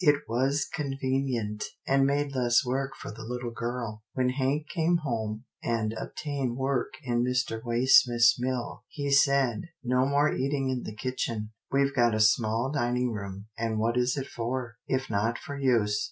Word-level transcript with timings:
It 0.03 0.27
was 0.27 0.65
convenient 0.65 1.63
and 1.85 2.07
made 2.07 2.33
less 2.33 2.65
work 2.65 2.93
for 2.99 3.11
the 3.11 3.23
little 3.23 3.51
girl. 3.51 4.01
When 4.15 4.29
Hank 4.29 4.67
came 4.67 4.97
home, 5.03 5.43
and 5.61 5.93
obtained 5.93 6.57
work 6.57 6.93
in 7.03 7.23
Mr. 7.23 7.61
Waysmith's 7.63 8.35
mill, 8.39 8.81
he 8.87 9.11
said," 9.11 9.65
No 9.93 10.07
more 10.07 10.33
eating 10.33 10.69
in 10.71 10.81
the 10.85 10.95
kitchen. 10.95 11.51
We've 11.71 11.93
got 11.93 12.15
a 12.15 12.19
small 12.19 12.71
dining 12.71 13.11
room, 13.11 13.45
and 13.59 13.77
what 13.77 13.95
is 13.95 14.17
it 14.17 14.25
for, 14.25 14.77
if 14.87 15.07
not 15.07 15.37
for 15.37 15.55
use? 15.55 15.99